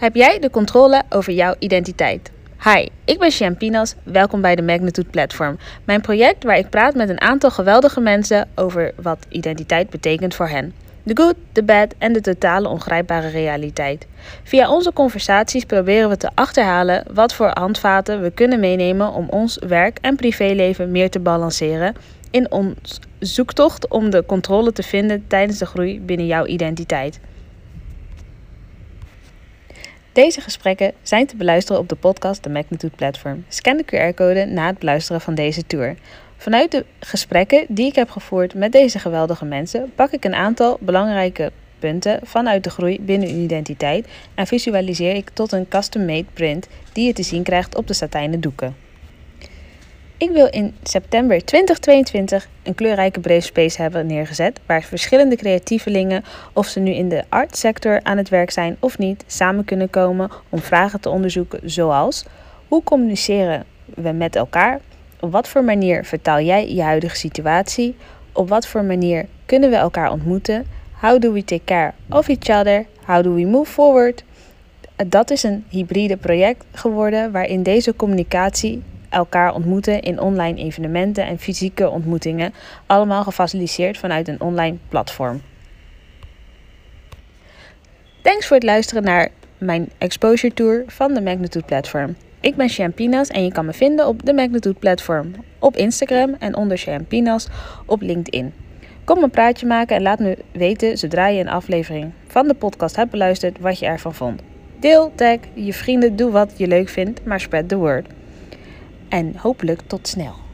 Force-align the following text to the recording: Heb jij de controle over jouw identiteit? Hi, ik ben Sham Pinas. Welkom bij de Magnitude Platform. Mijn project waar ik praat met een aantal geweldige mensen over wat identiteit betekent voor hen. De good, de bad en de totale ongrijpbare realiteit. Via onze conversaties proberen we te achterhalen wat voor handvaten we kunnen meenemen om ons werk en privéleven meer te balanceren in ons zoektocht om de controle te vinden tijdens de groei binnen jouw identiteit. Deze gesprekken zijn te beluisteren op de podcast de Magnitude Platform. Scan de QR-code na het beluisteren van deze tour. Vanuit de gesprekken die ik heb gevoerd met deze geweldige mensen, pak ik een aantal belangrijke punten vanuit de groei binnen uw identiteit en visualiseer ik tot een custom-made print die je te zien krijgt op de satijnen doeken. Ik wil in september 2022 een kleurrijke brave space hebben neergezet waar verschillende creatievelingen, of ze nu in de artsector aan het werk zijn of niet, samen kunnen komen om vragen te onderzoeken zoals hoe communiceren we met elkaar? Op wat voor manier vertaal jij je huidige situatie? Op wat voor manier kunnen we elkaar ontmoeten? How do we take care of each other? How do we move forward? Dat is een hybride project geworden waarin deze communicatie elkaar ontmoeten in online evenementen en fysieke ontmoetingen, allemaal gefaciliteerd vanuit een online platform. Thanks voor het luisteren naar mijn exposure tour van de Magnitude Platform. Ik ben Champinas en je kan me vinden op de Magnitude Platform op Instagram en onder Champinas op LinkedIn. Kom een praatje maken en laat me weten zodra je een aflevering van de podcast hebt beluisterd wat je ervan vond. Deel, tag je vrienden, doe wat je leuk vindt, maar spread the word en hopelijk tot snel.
Heb 0.00 0.14
jij 0.14 0.38
de 0.38 0.50
controle 0.50 1.02
over 1.08 1.32
jouw 1.32 1.54
identiteit? 1.58 2.30
Hi, 2.64 2.86
ik 3.04 3.18
ben 3.18 3.30
Sham 3.30 3.56
Pinas. 3.56 3.94
Welkom 4.02 4.40
bij 4.40 4.56
de 4.56 4.62
Magnitude 4.62 5.10
Platform. 5.10 5.58
Mijn 5.84 6.00
project 6.00 6.44
waar 6.44 6.58
ik 6.58 6.70
praat 6.70 6.94
met 6.94 7.08
een 7.08 7.20
aantal 7.20 7.50
geweldige 7.50 8.00
mensen 8.00 8.48
over 8.54 8.92
wat 9.02 9.26
identiteit 9.28 9.90
betekent 9.90 10.34
voor 10.34 10.48
hen. 10.48 10.74
De 11.02 11.16
good, 11.16 11.34
de 11.52 11.62
bad 11.62 11.94
en 11.98 12.12
de 12.12 12.20
totale 12.20 12.68
ongrijpbare 12.68 13.28
realiteit. 13.28 14.06
Via 14.42 14.70
onze 14.70 14.92
conversaties 14.92 15.64
proberen 15.64 16.08
we 16.08 16.16
te 16.16 16.30
achterhalen 16.34 17.04
wat 17.12 17.34
voor 17.34 17.50
handvaten 17.54 18.22
we 18.22 18.30
kunnen 18.30 18.60
meenemen 18.60 19.12
om 19.12 19.28
ons 19.28 19.58
werk 19.66 19.98
en 20.00 20.16
privéleven 20.16 20.90
meer 20.90 21.10
te 21.10 21.20
balanceren 21.20 21.94
in 22.30 22.50
ons 22.50 23.00
zoektocht 23.18 23.88
om 23.88 24.10
de 24.10 24.24
controle 24.26 24.72
te 24.72 24.82
vinden 24.82 25.24
tijdens 25.26 25.58
de 25.58 25.66
groei 25.66 26.00
binnen 26.00 26.26
jouw 26.26 26.46
identiteit. 26.46 27.20
Deze 30.12 30.40
gesprekken 30.40 30.92
zijn 31.02 31.26
te 31.26 31.36
beluisteren 31.36 31.80
op 31.80 31.88
de 31.88 31.94
podcast 31.94 32.42
de 32.42 32.50
Magnitude 32.50 32.96
Platform. 32.96 33.44
Scan 33.48 33.76
de 33.76 33.84
QR-code 33.84 34.44
na 34.44 34.66
het 34.66 34.78
beluisteren 34.78 35.20
van 35.20 35.34
deze 35.34 35.66
tour. 35.66 35.96
Vanuit 36.36 36.70
de 36.70 36.84
gesprekken 37.00 37.64
die 37.68 37.86
ik 37.86 37.94
heb 37.94 38.10
gevoerd 38.10 38.54
met 38.54 38.72
deze 38.72 38.98
geweldige 38.98 39.44
mensen, 39.44 39.92
pak 39.94 40.10
ik 40.10 40.24
een 40.24 40.34
aantal 40.34 40.78
belangrijke 40.80 41.52
punten 41.78 42.20
vanuit 42.22 42.64
de 42.64 42.70
groei 42.70 43.00
binnen 43.00 43.28
uw 43.28 43.42
identiteit 43.42 44.06
en 44.34 44.46
visualiseer 44.46 45.14
ik 45.14 45.30
tot 45.30 45.52
een 45.52 45.68
custom-made 45.68 46.26
print 46.32 46.68
die 46.92 47.06
je 47.06 47.12
te 47.12 47.22
zien 47.22 47.42
krijgt 47.42 47.76
op 47.76 47.86
de 47.86 47.94
satijnen 47.94 48.40
doeken. 48.40 48.89
Ik 50.20 50.30
wil 50.30 50.48
in 50.50 50.74
september 50.82 51.44
2022 51.44 52.48
een 52.62 52.74
kleurrijke 52.74 53.20
brave 53.20 53.40
space 53.40 53.82
hebben 53.82 54.06
neergezet 54.06 54.60
waar 54.66 54.82
verschillende 54.82 55.36
creatievelingen, 55.36 56.24
of 56.52 56.66
ze 56.66 56.80
nu 56.80 56.90
in 56.90 57.08
de 57.08 57.24
artsector 57.28 58.00
aan 58.02 58.16
het 58.16 58.28
werk 58.28 58.50
zijn 58.50 58.76
of 58.80 58.98
niet, 58.98 59.24
samen 59.26 59.64
kunnen 59.64 59.90
komen 59.90 60.30
om 60.48 60.58
vragen 60.58 61.00
te 61.00 61.08
onderzoeken 61.08 61.60
zoals 61.64 62.24
hoe 62.68 62.82
communiceren 62.82 63.64
we 63.94 64.12
met 64.12 64.36
elkaar? 64.36 64.80
Op 65.20 65.32
wat 65.32 65.48
voor 65.48 65.64
manier 65.64 66.04
vertaal 66.04 66.40
jij 66.40 66.74
je 66.74 66.82
huidige 66.82 67.16
situatie? 67.16 67.96
Op 68.32 68.48
wat 68.48 68.66
voor 68.66 68.84
manier 68.84 69.26
kunnen 69.46 69.70
we 69.70 69.76
elkaar 69.76 70.10
ontmoeten? 70.10 70.66
How 70.92 71.20
do 71.20 71.32
we 71.32 71.44
take 71.44 71.64
care 71.64 71.92
of 72.10 72.28
each 72.28 72.58
other? 72.60 72.86
How 73.04 73.22
do 73.22 73.34
we 73.34 73.46
move 73.46 73.70
forward? 73.70 74.24
Dat 75.06 75.30
is 75.30 75.42
een 75.42 75.64
hybride 75.68 76.16
project 76.16 76.64
geworden 76.72 77.32
waarin 77.32 77.62
deze 77.62 77.96
communicatie 77.96 78.82
elkaar 79.10 79.54
ontmoeten 79.54 80.00
in 80.00 80.20
online 80.20 80.58
evenementen 80.58 81.26
en 81.26 81.38
fysieke 81.38 81.88
ontmoetingen, 81.88 82.54
allemaal 82.86 83.22
gefaciliteerd 83.22 83.98
vanuit 83.98 84.28
een 84.28 84.40
online 84.40 84.76
platform. 84.88 85.42
Thanks 88.22 88.46
voor 88.46 88.56
het 88.56 88.64
luisteren 88.64 89.02
naar 89.02 89.28
mijn 89.58 89.90
exposure 89.98 90.54
tour 90.54 90.84
van 90.86 91.14
de 91.14 91.20
Magnitude 91.20 91.64
Platform. 91.64 92.16
Ik 92.40 92.56
ben 92.56 92.68
Champinas 92.68 93.28
en 93.28 93.44
je 93.44 93.52
kan 93.52 93.66
me 93.66 93.72
vinden 93.72 94.06
op 94.06 94.26
de 94.26 94.32
Magnitude 94.32 94.78
Platform 94.78 95.32
op 95.58 95.76
Instagram 95.76 96.36
en 96.38 96.56
onder 96.56 96.76
Champinas 96.76 97.48
op 97.86 98.00
LinkedIn. 98.00 98.52
Kom 99.04 99.22
een 99.22 99.30
praatje 99.30 99.66
maken 99.66 99.96
en 99.96 100.02
laat 100.02 100.18
me 100.18 100.38
weten 100.52 100.98
zodra 100.98 101.26
je 101.26 101.40
een 101.40 101.48
aflevering 101.48 102.12
van 102.26 102.48
de 102.48 102.54
podcast 102.54 102.96
hebt 102.96 103.10
beluisterd 103.10 103.58
wat 103.58 103.78
je 103.78 103.86
ervan 103.86 104.14
vond. 104.14 104.42
Deel, 104.78 105.12
tag 105.14 105.38
je 105.54 105.72
vrienden, 105.72 106.16
doe 106.16 106.30
wat 106.30 106.52
je 106.56 106.66
leuk 106.66 106.88
vindt, 106.88 107.24
maar 107.24 107.40
spread 107.40 107.68
the 107.68 107.76
word 107.76 108.06
en 109.10 109.36
hopelijk 109.36 109.80
tot 109.86 110.08
snel. 110.08 110.49